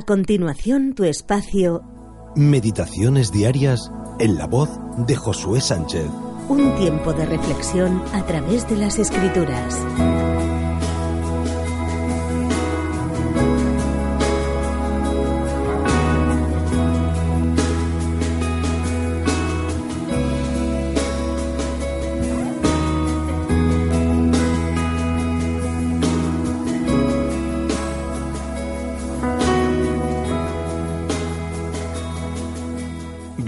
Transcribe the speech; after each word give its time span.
A 0.00 0.02
continuación, 0.02 0.94
tu 0.94 1.04
espacio. 1.04 1.82
Meditaciones 2.34 3.32
diarias 3.32 3.92
en 4.18 4.36
la 4.36 4.46
voz 4.46 4.70
de 5.06 5.14
Josué 5.14 5.60
Sánchez. 5.60 6.06
Un 6.48 6.74
tiempo 6.76 7.12
de 7.12 7.26
reflexión 7.26 8.02
a 8.14 8.24
través 8.24 8.66
de 8.70 8.76
las 8.76 8.98
escrituras. 8.98 9.76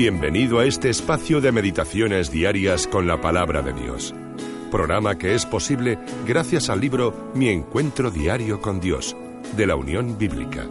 Bienvenido 0.03 0.59
a 0.59 0.65
este 0.65 0.91
espacio 0.91 1.41
de 1.41 1.53
meditaciones 1.53 2.33
diarias 2.33 2.89
con 2.89 3.07
la 3.07 3.21
palabra 3.21 3.63
de 3.63 3.73
Dios. 3.73 4.13
Programa 4.69 5.17
que 5.17 5.37
es 5.37 5.47
posible 5.47 5.97
gracias 6.27 6.71
al 6.71 6.81
libro 6.81 7.31
Mi 7.37 7.51
Encuentro 7.51 8.11
Diario 8.11 8.61
con 8.61 8.81
Dios, 8.81 9.17
de 9.57 9.65
la 9.65 9.77
Unión 9.77 10.19
Bíblica. 10.19 10.67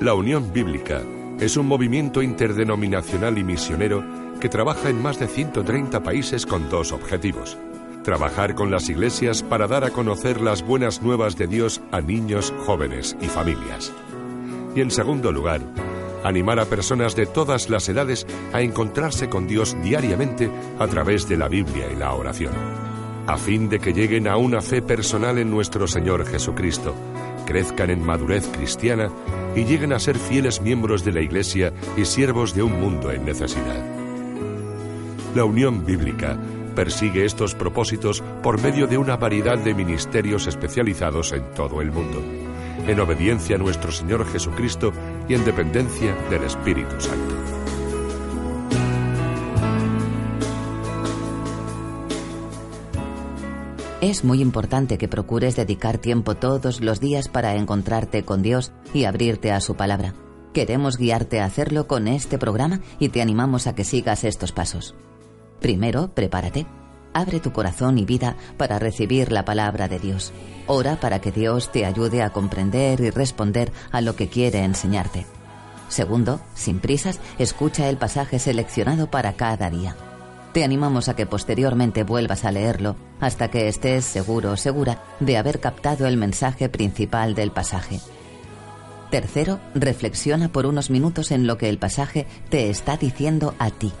La 0.00 0.14
Unión 0.14 0.52
Bíblica 0.52 1.04
es 1.38 1.56
un 1.56 1.68
movimiento 1.68 2.20
interdenominacional 2.20 3.38
y 3.38 3.44
misionero 3.44 4.02
que 4.40 4.48
trabaja 4.48 4.88
en 4.88 5.00
más 5.00 5.20
de 5.20 5.28
130 5.28 6.02
países 6.02 6.44
con 6.44 6.68
dos 6.68 6.90
objetivos. 6.90 7.56
Trabajar 8.02 8.56
con 8.56 8.72
las 8.72 8.88
iglesias 8.88 9.44
para 9.44 9.68
dar 9.68 9.84
a 9.84 9.90
conocer 9.90 10.40
las 10.40 10.62
buenas 10.62 11.00
nuevas 11.00 11.36
de 11.36 11.46
Dios 11.46 11.80
a 11.92 12.00
niños, 12.00 12.52
jóvenes 12.66 13.16
y 13.20 13.26
familias. 13.26 13.92
Y 14.74 14.80
en 14.80 14.90
segundo 14.90 15.30
lugar, 15.30 15.60
animar 16.24 16.58
a 16.60 16.66
personas 16.66 17.14
de 17.14 17.26
todas 17.26 17.70
las 17.70 17.88
edades 17.88 18.26
a 18.52 18.62
encontrarse 18.62 19.28
con 19.28 19.46
Dios 19.46 19.76
diariamente 19.82 20.50
a 20.78 20.86
través 20.86 21.28
de 21.28 21.36
la 21.36 21.48
Biblia 21.48 21.86
y 21.92 21.96
la 21.96 22.12
oración, 22.12 22.52
a 23.26 23.36
fin 23.36 23.68
de 23.68 23.78
que 23.78 23.92
lleguen 23.92 24.28
a 24.28 24.36
una 24.36 24.60
fe 24.60 24.82
personal 24.82 25.38
en 25.38 25.50
nuestro 25.50 25.86
Señor 25.86 26.26
Jesucristo, 26.26 26.94
crezcan 27.46 27.90
en 27.90 28.04
madurez 28.04 28.46
cristiana 28.48 29.10
y 29.54 29.64
lleguen 29.64 29.92
a 29.92 29.98
ser 29.98 30.18
fieles 30.18 30.60
miembros 30.60 31.04
de 31.04 31.12
la 31.12 31.20
Iglesia 31.20 31.72
y 31.96 32.04
siervos 32.04 32.54
de 32.54 32.62
un 32.62 32.80
mundo 32.80 33.10
en 33.10 33.24
necesidad. 33.24 33.84
La 35.34 35.44
Unión 35.44 35.84
Bíblica 35.84 36.38
persigue 36.74 37.24
estos 37.24 37.54
propósitos 37.54 38.22
por 38.42 38.60
medio 38.60 38.86
de 38.86 38.98
una 38.98 39.16
variedad 39.16 39.58
de 39.58 39.74
ministerios 39.74 40.46
especializados 40.46 41.32
en 41.32 41.42
todo 41.54 41.80
el 41.80 41.90
mundo 41.90 42.22
en 42.88 43.00
obediencia 43.00 43.56
a 43.56 43.58
nuestro 43.58 43.92
Señor 43.92 44.26
Jesucristo 44.26 44.92
y 45.28 45.34
en 45.34 45.44
dependencia 45.44 46.14
del 46.30 46.44
Espíritu 46.44 47.00
Santo. 47.00 47.34
Es 54.00 54.24
muy 54.24 54.40
importante 54.40 54.96
que 54.96 55.08
procures 55.08 55.56
dedicar 55.56 55.98
tiempo 55.98 56.36
todos 56.36 56.80
los 56.80 57.00
días 57.00 57.28
para 57.28 57.56
encontrarte 57.56 58.24
con 58.24 58.42
Dios 58.42 58.72
y 58.94 59.04
abrirte 59.04 59.50
a 59.50 59.60
su 59.60 59.74
palabra. 59.74 60.14
Queremos 60.54 60.96
guiarte 60.96 61.40
a 61.40 61.44
hacerlo 61.44 61.88
con 61.88 62.06
este 62.06 62.38
programa 62.38 62.80
y 62.98 63.08
te 63.08 63.20
animamos 63.20 63.66
a 63.66 63.74
que 63.74 63.84
sigas 63.84 64.22
estos 64.22 64.52
pasos. 64.52 64.94
Primero, 65.60 66.14
prepárate. 66.14 66.66
Abre 67.18 67.40
tu 67.40 67.52
corazón 67.52 67.98
y 67.98 68.04
vida 68.04 68.36
para 68.56 68.78
recibir 68.78 69.32
la 69.32 69.44
palabra 69.44 69.88
de 69.88 69.98
Dios. 69.98 70.32
Ora 70.68 71.00
para 71.00 71.20
que 71.20 71.32
Dios 71.32 71.72
te 71.72 71.84
ayude 71.84 72.22
a 72.22 72.30
comprender 72.30 73.00
y 73.00 73.10
responder 73.10 73.72
a 73.90 74.00
lo 74.00 74.14
que 74.14 74.28
quiere 74.28 74.62
enseñarte. 74.62 75.26
Segundo, 75.88 76.40
sin 76.54 76.78
prisas, 76.78 77.18
escucha 77.40 77.88
el 77.88 77.96
pasaje 77.96 78.38
seleccionado 78.38 79.10
para 79.10 79.32
cada 79.32 79.68
día. 79.68 79.96
Te 80.52 80.62
animamos 80.62 81.08
a 81.08 81.16
que 81.16 81.26
posteriormente 81.26 82.04
vuelvas 82.04 82.44
a 82.44 82.52
leerlo 82.52 82.94
hasta 83.18 83.48
que 83.48 83.66
estés 83.66 84.04
seguro 84.04 84.52
o 84.52 84.56
segura 84.56 85.02
de 85.18 85.38
haber 85.38 85.58
captado 85.58 86.06
el 86.06 86.18
mensaje 86.18 86.68
principal 86.68 87.34
del 87.34 87.50
pasaje. 87.50 87.98
Tercero, 89.10 89.58
reflexiona 89.74 90.50
por 90.50 90.66
unos 90.66 90.88
minutos 90.88 91.32
en 91.32 91.48
lo 91.48 91.58
que 91.58 91.68
el 91.68 91.78
pasaje 91.78 92.28
te 92.48 92.70
está 92.70 92.96
diciendo 92.96 93.56
a 93.58 93.70
ti. 93.70 93.92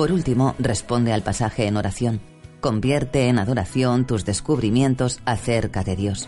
Por 0.00 0.12
último, 0.12 0.54
responde 0.58 1.12
al 1.12 1.22
pasaje 1.22 1.66
en 1.66 1.76
oración. 1.76 2.22
Convierte 2.62 3.28
en 3.28 3.38
adoración 3.38 4.06
tus 4.06 4.24
descubrimientos 4.24 5.20
acerca 5.26 5.84
de 5.84 5.94
Dios. 5.94 6.26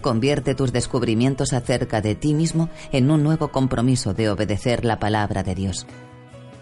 Convierte 0.00 0.56
tus 0.56 0.72
descubrimientos 0.72 1.52
acerca 1.52 2.00
de 2.00 2.16
ti 2.16 2.34
mismo 2.34 2.68
en 2.90 3.12
un 3.12 3.22
nuevo 3.22 3.52
compromiso 3.52 4.12
de 4.12 4.28
obedecer 4.28 4.84
la 4.84 4.98
palabra 4.98 5.44
de 5.44 5.54
Dios. 5.54 5.86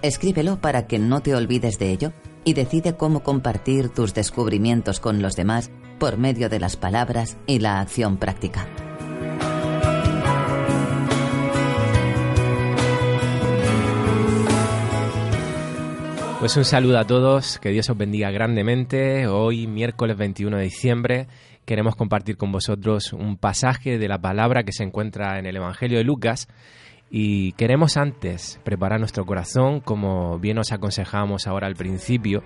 Escríbelo 0.03 0.61
para 0.61 0.87
que 0.87 0.99
no 0.99 1.23
te 1.23 1.35
olvides 1.35 1.79
de 1.79 1.93
ello 1.93 2.13
y 2.45 2.53
decide 2.53 2.95
cómo 2.95 3.23
compartir 3.23 3.89
tus 3.89 4.13
descubrimientos 4.13 5.01
con 5.01 5.23
los 5.23 5.35
demás 5.35 5.71
por 5.99 6.19
medio 6.19 6.51
de 6.51 6.61
las 6.61 6.77
palabras 6.77 7.39
y 7.47 7.61
la 7.61 7.81
acción 7.81 8.19
práctica. 8.19 8.69
Pues 16.39 16.57
un 16.57 16.65
saludo 16.65 17.01
a 17.01 17.05
todos, 17.05 17.59
que 17.59 17.71
Dios 17.71 17.91
os 17.91 17.99
bendiga 17.99 18.31
grandemente. 18.31 19.27
Hoy, 19.27 19.67
miércoles 19.67 20.17
21 20.17 20.59
de 20.59 20.63
diciembre, 20.63 21.27
queremos 21.65 21.97
compartir 21.97 22.37
con 22.37 22.53
vosotros 22.53 23.13
un 23.13 23.37
pasaje 23.37 23.99
de 23.99 24.07
la 24.07 24.21
palabra 24.21 24.63
que 24.63 24.73
se 24.73 24.85
encuentra 24.85 25.41
en 25.41 25.47
el 25.47 25.57
Evangelio 25.57 25.99
de 25.99 26.05
Lucas 26.05 26.47
y 27.11 27.53
queremos 27.53 27.97
antes 27.97 28.61
preparar 28.63 29.01
nuestro 29.01 29.27
corazón, 29.27 29.81
como 29.81 30.39
bien 30.39 30.59
os 30.59 30.71
aconsejamos 30.71 31.49
ahora 31.49 31.67
al 31.67 31.75
principio, 31.75 32.45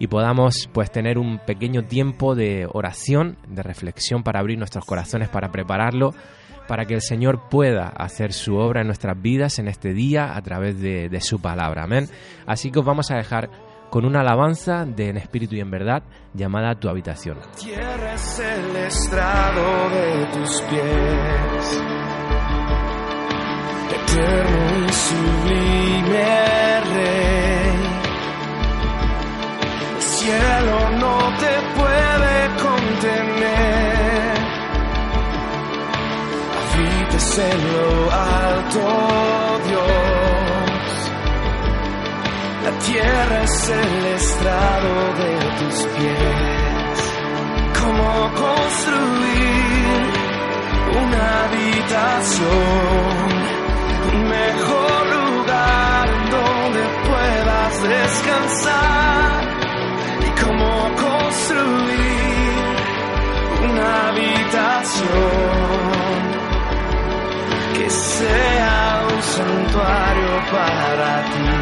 y 0.00 0.08
podamos 0.08 0.68
pues 0.72 0.90
tener 0.90 1.16
un 1.16 1.38
pequeño 1.38 1.84
tiempo 1.84 2.34
de 2.34 2.66
oración, 2.72 3.36
de 3.48 3.62
reflexión 3.62 4.24
para 4.24 4.40
abrir 4.40 4.58
nuestros 4.58 4.84
corazones, 4.84 5.28
para 5.28 5.52
prepararlo 5.52 6.12
para 6.68 6.84
que 6.84 6.94
el 6.94 7.00
Señor 7.00 7.48
pueda 7.48 7.88
hacer 7.88 8.32
su 8.32 8.56
obra 8.56 8.82
en 8.82 8.86
nuestras 8.86 9.20
vidas 9.20 9.58
en 9.58 9.66
este 9.66 9.94
día 9.94 10.36
a 10.36 10.42
través 10.42 10.78
de, 10.80 11.20
su 11.20 11.40
palabra. 11.40 11.84
Amén. 11.84 12.06
Así 12.46 12.70
que 12.70 12.78
os 12.78 12.84
vamos 12.84 13.10
a 13.10 13.16
dejar 13.16 13.50
con 13.90 14.04
una 14.04 14.20
alabanza 14.20 14.84
de 14.84 15.08
en 15.08 15.16
espíritu 15.16 15.56
y 15.56 15.60
en 15.60 15.70
verdad 15.70 16.02
llamada 16.34 16.78
Tu 16.78 16.88
habitación. 16.88 17.38
tierra 17.58 18.12
es 18.12 18.38
el 18.38 18.76
estrado 18.76 19.88
de 19.88 20.26
tus 20.26 20.60
pies, 20.62 21.82
eterno 23.94 24.86
y 24.86 24.92
sublime 24.92 26.80
rey. 26.80 27.78
El 29.96 30.02
cielo 30.02 30.90
no 30.98 31.18
te 31.38 31.80
puede 31.80 32.62
contener. 32.62 33.27
En 37.18 37.72
lo 37.72 38.12
alto, 38.12 38.80
Dios. 39.66 41.10
La 42.64 42.72
tierra 42.86 43.42
es 43.42 43.68
el 43.70 44.06
estrado 44.06 44.92
de 45.20 45.32
tus 45.58 45.76
pies. 45.96 46.98
¿Cómo 47.80 48.08
construir 48.44 50.00
una 51.02 51.24
habitación? 51.46 52.46
Un 54.14 54.20
mejor 54.28 55.00
lugar 55.16 56.06
donde 56.30 56.82
puedas 57.08 57.72
descansar. 57.82 59.07
Santuario 69.78 70.42
para 70.50 71.22
ti. 71.30 71.57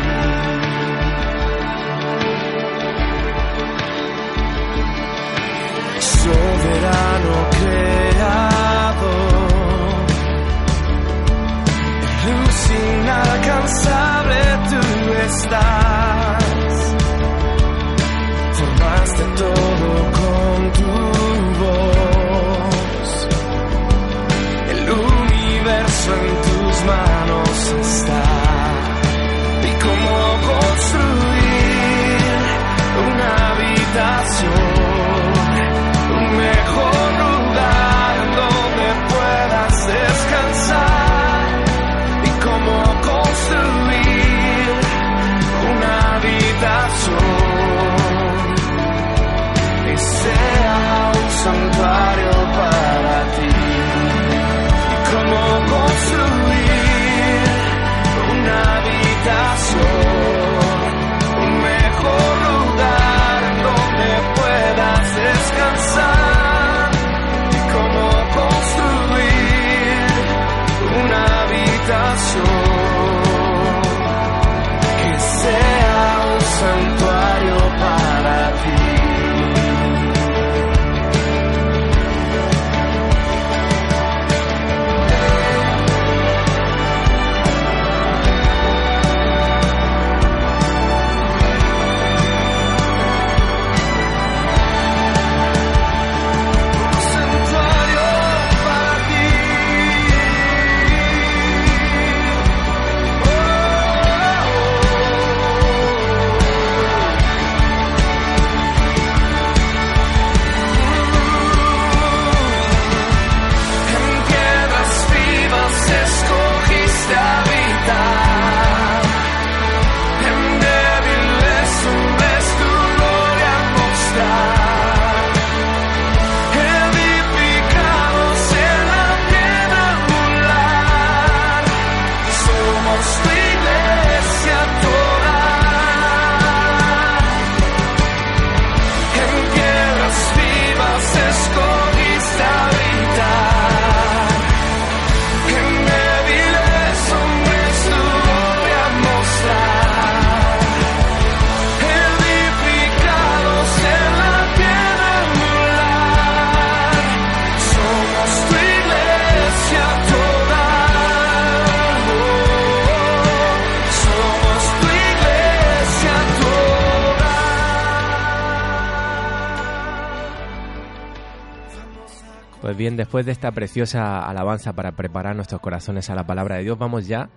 Pues 172.60 172.76
bien, 172.76 172.96
después 172.96 173.26
de 173.26 173.32
esta 173.32 173.52
preciosa 173.52 174.26
alabanza 174.26 174.72
para 174.72 174.92
preparar 174.92 175.36
nuestros 175.36 175.60
corazones 175.60 176.08
a 176.08 176.14
la 176.14 176.26
palabra 176.26 176.56
de 176.56 176.64
Dios, 176.64 176.78
vamos 176.78 177.06
ya 177.06 177.28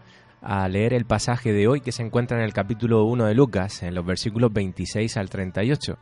a 0.42 0.68
leer 0.70 0.94
el 0.94 1.06
pasaje 1.06 1.52
de 1.52 1.68
hoy 1.68 1.82
que 1.82 1.92
se 1.92 2.04
encuentra 2.04 2.38
en 2.38 2.44
el 2.44 2.54
capítulo 2.54 3.04
1 3.04 3.26
de 3.26 3.36
Lucas, 3.36 3.84
en 3.84 3.96
los 3.96 4.06
versículos 4.06 4.54
26 4.54 5.18
al 5.18 5.30
38. 5.30 5.98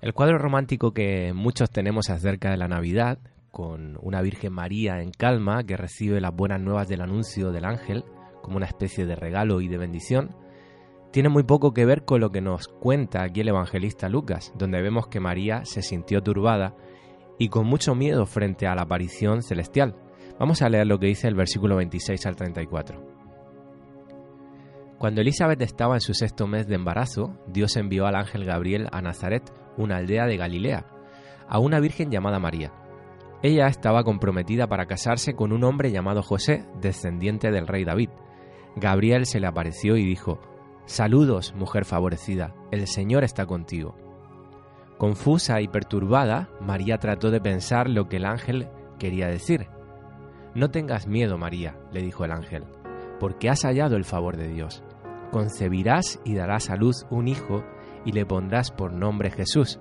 El 0.00 0.14
cuadro 0.14 0.38
romántico 0.38 0.92
que 0.92 1.32
muchos 1.34 1.70
tenemos 1.70 2.08
acerca 2.08 2.50
de 2.50 2.56
la 2.56 2.68
Navidad, 2.68 3.18
con 3.50 3.98
una 4.00 4.22
Virgen 4.22 4.52
María 4.52 5.00
en 5.00 5.10
calma 5.10 5.64
que 5.64 5.76
recibe 5.76 6.20
las 6.20 6.34
buenas 6.34 6.60
nuevas 6.60 6.88
del 6.88 7.00
anuncio 7.00 7.50
del 7.50 7.64
ángel 7.64 8.04
como 8.42 8.58
una 8.58 8.66
especie 8.66 9.06
de 9.06 9.16
regalo 9.16 9.60
y 9.60 9.68
de 9.68 9.78
bendición, 9.78 10.36
tiene 11.10 11.28
muy 11.28 11.42
poco 11.42 11.72
que 11.72 11.84
ver 11.84 12.04
con 12.04 12.20
lo 12.20 12.30
que 12.30 12.40
nos 12.40 12.68
cuenta 12.68 13.22
aquí 13.22 13.40
el 13.40 13.48
evangelista 13.48 14.08
Lucas, 14.08 14.52
donde 14.56 14.82
vemos 14.82 15.08
que 15.08 15.20
María 15.20 15.64
se 15.64 15.82
sintió 15.82 16.22
turbada 16.22 16.74
y 17.38 17.48
con 17.48 17.66
mucho 17.66 17.94
miedo 17.94 18.26
frente 18.26 18.66
a 18.66 18.74
la 18.74 18.82
aparición 18.82 19.42
celestial. 19.42 19.96
Vamos 20.38 20.62
a 20.62 20.68
leer 20.68 20.86
lo 20.86 20.98
que 20.98 21.06
dice 21.06 21.28
el 21.28 21.34
versículo 21.34 21.76
26 21.76 22.26
al 22.26 22.36
34. 22.36 23.14
Cuando 24.98 25.20
Elizabeth 25.20 25.60
estaba 25.60 25.94
en 25.94 26.00
su 26.00 26.14
sexto 26.14 26.46
mes 26.46 26.66
de 26.66 26.76
embarazo, 26.76 27.36
Dios 27.46 27.76
envió 27.76 28.06
al 28.06 28.16
ángel 28.16 28.44
Gabriel 28.44 28.88
a 28.92 29.02
Nazaret, 29.02 29.42
una 29.76 29.96
aldea 29.96 30.26
de 30.26 30.36
Galilea, 30.36 30.86
a 31.48 31.58
una 31.58 31.80
virgen 31.80 32.10
llamada 32.10 32.38
María. 32.38 32.72
Ella 33.42 33.66
estaba 33.66 34.04
comprometida 34.04 34.66
para 34.68 34.86
casarse 34.86 35.34
con 35.34 35.52
un 35.52 35.64
hombre 35.64 35.90
llamado 35.90 36.22
José, 36.22 36.64
descendiente 36.80 37.50
del 37.50 37.66
rey 37.66 37.84
David. 37.84 38.08
Gabriel 38.76 39.26
se 39.26 39.40
le 39.40 39.46
apareció 39.46 39.96
y 39.96 40.04
dijo, 40.04 40.40
Saludos, 40.86 41.54
mujer 41.54 41.84
favorecida, 41.84 42.54
el 42.70 42.86
Señor 42.86 43.24
está 43.24 43.46
contigo. 43.46 43.96
Confusa 44.98 45.60
y 45.60 45.66
perturbada, 45.66 46.48
María 46.60 46.98
trató 46.98 47.30
de 47.30 47.40
pensar 47.40 47.90
lo 47.90 48.08
que 48.08 48.16
el 48.16 48.24
ángel 48.24 48.68
quería 48.98 49.26
decir. 49.26 49.68
No 50.54 50.70
tengas 50.70 51.08
miedo, 51.08 51.36
María, 51.36 51.76
le 51.92 52.00
dijo 52.00 52.24
el 52.24 52.30
ángel, 52.30 52.64
porque 53.18 53.50
has 53.50 53.62
hallado 53.64 53.96
el 53.96 54.04
favor 54.04 54.36
de 54.36 54.48
Dios. 54.48 54.84
Concebirás 55.32 56.20
y 56.24 56.34
darás 56.34 56.70
a 56.70 56.76
luz 56.76 57.06
un 57.10 57.26
hijo 57.26 57.64
y 58.04 58.12
le 58.12 58.24
pondrás 58.24 58.70
por 58.70 58.92
nombre 58.92 59.30
Jesús. 59.30 59.80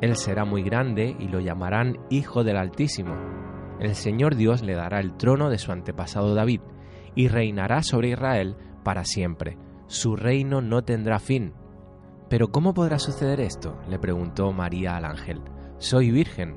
Él 0.00 0.14
será 0.14 0.44
muy 0.44 0.62
grande 0.62 1.16
y 1.18 1.26
lo 1.26 1.40
llamarán 1.40 1.98
Hijo 2.08 2.44
del 2.44 2.56
Altísimo. 2.56 3.16
El 3.80 3.96
Señor 3.96 4.36
Dios 4.36 4.62
le 4.62 4.74
dará 4.74 5.00
el 5.00 5.16
trono 5.16 5.50
de 5.50 5.58
su 5.58 5.72
antepasado 5.72 6.34
David 6.34 6.60
y 7.16 7.26
reinará 7.26 7.82
sobre 7.82 8.10
Israel 8.10 8.56
para 8.84 9.04
siempre. 9.04 9.58
Su 9.88 10.14
reino 10.14 10.60
no 10.60 10.82
tendrá 10.84 11.18
fin 11.18 11.54
¿Pero 12.28 12.48
cómo 12.48 12.74
podrá 12.74 12.98
suceder 12.98 13.40
esto? 13.40 13.78
le 13.88 13.98
preguntó 13.98 14.52
María 14.52 14.96
al 14.96 15.04
ángel. 15.04 15.40
Soy 15.78 16.10
virgen. 16.10 16.56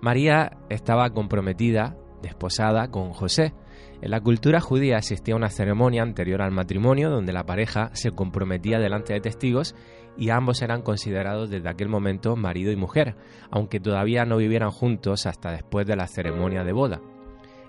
María 0.00 0.58
estaba 0.68 1.10
comprometida, 1.10 1.96
desposada 2.22 2.90
con 2.90 3.12
José. 3.12 3.54
En 4.00 4.10
la 4.10 4.20
cultura 4.20 4.60
judía 4.60 4.98
existía 4.98 5.36
una 5.36 5.48
ceremonia 5.48 6.02
anterior 6.02 6.42
al 6.42 6.52
matrimonio 6.52 7.10
donde 7.10 7.32
la 7.32 7.46
pareja 7.46 7.90
se 7.94 8.10
comprometía 8.10 8.78
delante 8.78 9.14
de 9.14 9.20
testigos 9.20 9.74
y 10.16 10.30
ambos 10.30 10.62
eran 10.62 10.82
considerados 10.82 11.50
desde 11.50 11.68
aquel 11.68 11.88
momento 11.88 12.36
marido 12.36 12.70
y 12.72 12.76
mujer, 12.76 13.16
aunque 13.50 13.80
todavía 13.80 14.24
no 14.24 14.36
vivieran 14.36 14.70
juntos 14.70 15.26
hasta 15.26 15.50
después 15.50 15.86
de 15.86 15.96
la 15.96 16.06
ceremonia 16.06 16.64
de 16.64 16.72
boda. 16.72 17.00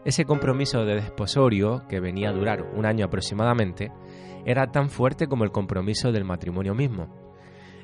Ese 0.08 0.24
compromiso 0.24 0.86
de 0.86 0.96
desposorio, 0.96 1.86
que 1.90 2.00
venía 2.00 2.30
a 2.30 2.32
durar 2.32 2.64
un 2.74 2.86
año 2.86 3.04
aproximadamente, 3.04 3.92
era 4.46 4.72
tan 4.72 4.90
fuerte 4.90 5.28
como 5.28 5.44
el 5.44 5.52
compromiso 5.52 6.14
del 6.14 6.24
matrimonio 6.24 6.74
mismo. 6.74 7.10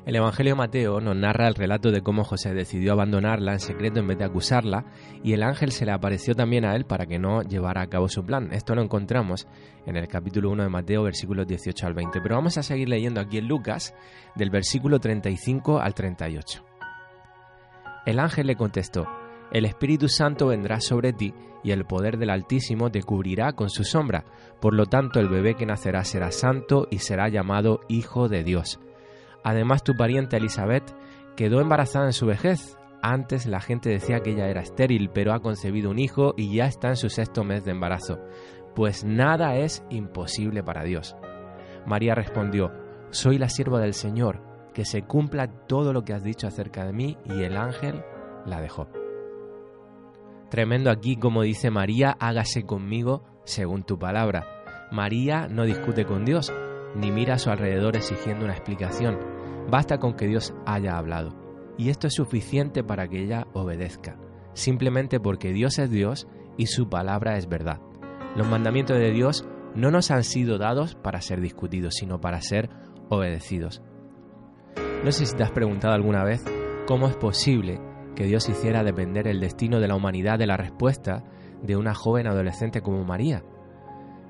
El 0.06 0.16
Evangelio 0.16 0.56
Mateo 0.56 1.02
nos 1.02 1.14
narra 1.14 1.48
el 1.48 1.54
relato 1.54 1.90
de 1.90 2.00
cómo 2.00 2.24
José 2.24 2.54
decidió 2.54 2.92
abandonarla 2.92 3.52
en 3.52 3.60
secreto 3.60 4.00
en 4.00 4.06
vez 4.06 4.16
de 4.16 4.24
acusarla 4.24 4.86
y 5.22 5.34
el 5.34 5.42
ángel 5.42 5.70
se 5.70 5.84
le 5.84 5.92
apareció 5.92 6.34
también 6.34 6.64
a 6.64 6.74
él 6.74 6.86
para 6.86 7.04
que 7.04 7.18
no 7.18 7.42
llevara 7.42 7.82
a 7.82 7.88
cabo 7.88 8.08
su 8.08 8.24
plan. 8.24 8.54
Esto 8.54 8.74
lo 8.74 8.80
encontramos 8.80 9.46
en 9.84 9.96
el 9.96 10.08
capítulo 10.08 10.48
1 10.48 10.62
de 10.62 10.70
Mateo 10.70 11.02
versículos 11.02 11.46
18 11.46 11.86
al 11.86 11.92
20. 11.92 12.22
Pero 12.22 12.36
vamos 12.36 12.56
a 12.56 12.62
seguir 12.62 12.88
leyendo 12.88 13.20
aquí 13.20 13.36
en 13.36 13.48
Lucas 13.48 13.94
del 14.34 14.48
versículo 14.48 14.98
35 14.98 15.78
al 15.78 15.92
38. 15.92 16.64
El 18.06 18.18
ángel 18.18 18.46
le 18.46 18.56
contestó, 18.56 19.06
el 19.54 19.66
Espíritu 19.66 20.08
Santo 20.08 20.48
vendrá 20.48 20.80
sobre 20.80 21.12
ti 21.12 21.32
y 21.62 21.70
el 21.70 21.84
poder 21.84 22.18
del 22.18 22.30
Altísimo 22.30 22.90
te 22.90 23.04
cubrirá 23.04 23.52
con 23.52 23.70
su 23.70 23.84
sombra. 23.84 24.24
Por 24.60 24.74
lo 24.74 24.86
tanto, 24.86 25.20
el 25.20 25.28
bebé 25.28 25.54
que 25.54 25.64
nacerá 25.64 26.02
será 26.02 26.32
santo 26.32 26.88
y 26.90 26.98
será 26.98 27.28
llamado 27.28 27.78
Hijo 27.88 28.28
de 28.28 28.42
Dios. 28.42 28.80
Además, 29.44 29.84
tu 29.84 29.94
pariente 29.96 30.38
Elizabeth 30.38 30.96
quedó 31.36 31.60
embarazada 31.60 32.06
en 32.06 32.12
su 32.12 32.26
vejez. 32.26 32.76
Antes 33.00 33.46
la 33.46 33.60
gente 33.60 33.90
decía 33.90 34.20
que 34.20 34.32
ella 34.32 34.48
era 34.48 34.60
estéril, 34.60 35.08
pero 35.14 35.32
ha 35.32 35.40
concebido 35.40 35.88
un 35.88 36.00
hijo 36.00 36.34
y 36.36 36.52
ya 36.52 36.66
está 36.66 36.88
en 36.88 36.96
su 36.96 37.08
sexto 37.08 37.44
mes 37.44 37.64
de 37.64 37.70
embarazo. 37.70 38.18
Pues 38.74 39.04
nada 39.04 39.56
es 39.56 39.84
imposible 39.88 40.64
para 40.64 40.82
Dios. 40.82 41.14
María 41.86 42.16
respondió, 42.16 42.72
Soy 43.10 43.38
la 43.38 43.48
sierva 43.48 43.78
del 43.78 43.94
Señor, 43.94 44.42
que 44.72 44.84
se 44.84 45.02
cumpla 45.02 45.46
todo 45.46 45.92
lo 45.92 46.02
que 46.02 46.12
has 46.12 46.24
dicho 46.24 46.48
acerca 46.48 46.84
de 46.84 46.92
mí, 46.92 47.18
y 47.24 47.44
el 47.44 47.56
ángel 47.56 48.02
la 48.46 48.60
dejó. 48.60 48.88
Tremendo 50.54 50.92
aquí 50.92 51.16
como 51.16 51.42
dice 51.42 51.68
María, 51.72 52.16
hágase 52.20 52.62
conmigo 52.62 53.24
según 53.44 53.82
tu 53.82 53.98
palabra. 53.98 54.46
María 54.92 55.48
no 55.48 55.64
discute 55.64 56.04
con 56.04 56.24
Dios, 56.24 56.52
ni 56.94 57.10
mira 57.10 57.34
a 57.34 57.38
su 57.38 57.50
alrededor 57.50 57.96
exigiendo 57.96 58.44
una 58.44 58.54
explicación. 58.54 59.18
Basta 59.68 59.98
con 59.98 60.14
que 60.14 60.28
Dios 60.28 60.54
haya 60.64 60.96
hablado. 60.96 61.34
Y 61.76 61.90
esto 61.90 62.06
es 62.06 62.14
suficiente 62.14 62.84
para 62.84 63.08
que 63.08 63.24
ella 63.24 63.48
obedezca, 63.52 64.16
simplemente 64.52 65.18
porque 65.18 65.52
Dios 65.52 65.80
es 65.80 65.90
Dios 65.90 66.28
y 66.56 66.66
su 66.66 66.88
palabra 66.88 67.36
es 67.36 67.48
verdad. 67.48 67.80
Los 68.36 68.46
mandamientos 68.46 68.96
de 68.96 69.10
Dios 69.10 69.44
no 69.74 69.90
nos 69.90 70.12
han 70.12 70.22
sido 70.22 70.56
dados 70.56 70.94
para 70.94 71.20
ser 71.20 71.40
discutidos, 71.40 71.94
sino 71.94 72.20
para 72.20 72.40
ser 72.42 72.70
obedecidos. 73.08 73.82
No 75.04 75.10
sé 75.10 75.26
si 75.26 75.34
te 75.34 75.42
has 75.42 75.50
preguntado 75.50 75.94
alguna 75.94 76.22
vez 76.22 76.44
cómo 76.86 77.08
es 77.08 77.16
posible 77.16 77.80
que 78.14 78.24
Dios 78.24 78.48
hiciera 78.48 78.84
depender 78.84 79.26
el 79.26 79.40
destino 79.40 79.80
de 79.80 79.88
la 79.88 79.94
humanidad 79.94 80.38
de 80.38 80.46
la 80.46 80.56
respuesta 80.56 81.24
de 81.62 81.76
una 81.76 81.94
joven 81.94 82.26
adolescente 82.26 82.80
como 82.80 83.04
María. 83.04 83.42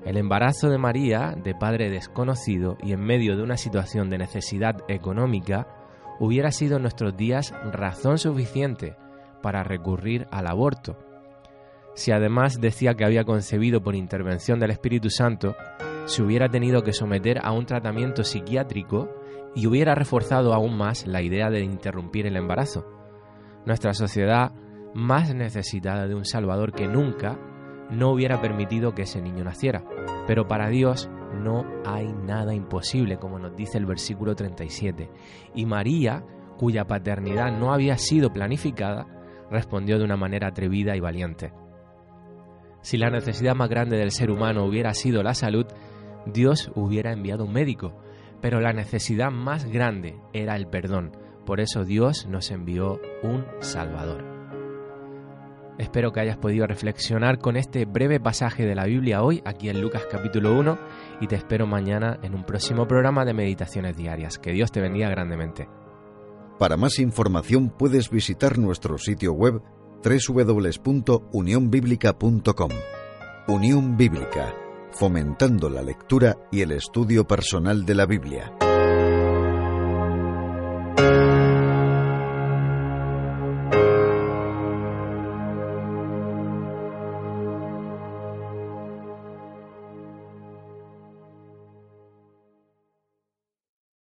El 0.05 0.17
embarazo 0.17 0.69
de 0.69 0.77
María, 0.77 1.35
de 1.43 1.55
padre 1.55 1.89
desconocido 1.89 2.77
y 2.81 2.93
en 2.93 3.01
medio 3.01 3.35
de 3.35 3.43
una 3.43 3.57
situación 3.57 4.09
de 4.09 4.19
necesidad 4.19 4.77
económica, 4.87 5.67
hubiera 6.19 6.51
sido 6.51 6.77
en 6.77 6.83
nuestros 6.83 7.17
días 7.17 7.53
razón 7.71 8.17
suficiente 8.17 8.95
para 9.41 9.63
recurrir 9.63 10.27
al 10.31 10.47
aborto. 10.47 10.97
Si 11.95 12.11
además 12.11 12.59
decía 12.59 12.93
que 12.95 13.05
había 13.05 13.23
concebido 13.23 13.81
por 13.81 13.95
intervención 13.95 14.59
del 14.59 14.71
Espíritu 14.71 15.09
Santo, 15.09 15.55
se 16.05 16.21
hubiera 16.21 16.49
tenido 16.49 16.83
que 16.83 16.93
someter 16.93 17.39
a 17.43 17.51
un 17.51 17.65
tratamiento 17.65 18.23
psiquiátrico 18.23 19.09
y 19.55 19.67
hubiera 19.67 19.95
reforzado 19.95 20.53
aún 20.53 20.77
más 20.77 21.07
la 21.07 21.21
idea 21.21 21.49
de 21.49 21.61
interrumpir 21.61 22.27
el 22.27 22.35
embarazo. 22.35 22.85
Nuestra 23.65 23.93
sociedad, 23.93 24.51
más 24.93 25.33
necesitada 25.33 26.07
de 26.07 26.15
un 26.15 26.25
Salvador 26.25 26.71
que 26.71 26.87
nunca, 26.87 27.39
no 27.89 28.11
hubiera 28.11 28.41
permitido 28.41 28.93
que 28.93 29.03
ese 29.03 29.21
niño 29.21 29.43
naciera. 29.43 29.83
Pero 30.27 30.47
para 30.47 30.69
Dios 30.69 31.09
no 31.41 31.65
hay 31.85 32.13
nada 32.13 32.53
imposible, 32.53 33.17
como 33.17 33.39
nos 33.39 33.55
dice 33.55 33.77
el 33.77 33.85
versículo 33.85 34.35
37. 34.35 35.09
Y 35.55 35.65
María, 35.65 36.23
cuya 36.57 36.85
paternidad 36.85 37.57
no 37.57 37.73
había 37.73 37.97
sido 37.97 38.31
planificada, 38.31 39.07
respondió 39.49 39.97
de 39.97 40.05
una 40.05 40.17
manera 40.17 40.49
atrevida 40.49 40.95
y 40.95 40.99
valiente. 40.99 41.53
Si 42.81 42.97
la 42.97 43.09
necesidad 43.09 43.55
más 43.55 43.69
grande 43.69 43.97
del 43.97 44.11
ser 44.11 44.29
humano 44.29 44.63
hubiera 44.63 44.93
sido 44.93 45.23
la 45.23 45.33
salud, 45.33 45.65
Dios 46.27 46.71
hubiera 46.75 47.11
enviado 47.11 47.45
un 47.45 47.53
médico, 47.53 47.99
pero 48.41 48.59
la 48.59 48.73
necesidad 48.73 49.31
más 49.31 49.65
grande 49.65 50.19
era 50.33 50.55
el 50.55 50.67
perdón. 50.67 51.11
Por 51.45 51.59
eso 51.59 51.85
Dios 51.85 52.25
nos 52.27 52.49
envió 52.51 52.99
un 53.21 53.45
Salvador. 53.59 54.23
Espero 55.77 56.13
que 56.13 56.21
hayas 56.21 56.37
podido 56.37 56.65
reflexionar 56.67 57.37
con 57.37 57.57
este 57.57 57.83
breve 57.85 58.19
pasaje 58.19 58.65
de 58.65 58.73
la 58.75 58.85
Biblia 58.85 59.21
hoy, 59.21 59.43
aquí 59.45 59.69
en 59.69 59.81
Lucas 59.81 60.07
capítulo 60.09 60.57
1, 60.57 60.79
y 61.19 61.27
te 61.27 61.35
espero 61.35 61.67
mañana 61.67 62.17
en 62.23 62.33
un 62.33 62.45
próximo 62.45 62.87
programa 62.87 63.25
de 63.25 63.33
Meditaciones 63.33 63.97
Diarias. 63.97 64.39
Que 64.39 64.53
Dios 64.53 64.71
te 64.71 64.79
bendiga 64.79 65.09
grandemente. 65.09 65.67
Para 66.57 66.77
más 66.77 66.97
información 66.99 67.69
puedes 67.69 68.09
visitar 68.09 68.57
nuestro 68.57 68.97
sitio 68.97 69.33
web 69.33 69.61
www.unionbiblica.com. 70.01 72.71
Unión 73.47 73.97
Bíblica, 73.97 74.55
fomentando 74.91 75.69
la 75.69 75.81
lectura 75.81 76.37
y 76.51 76.61
el 76.61 76.71
estudio 76.71 77.27
personal 77.27 77.85
de 77.85 77.95
la 77.95 78.05
Biblia. 78.05 78.53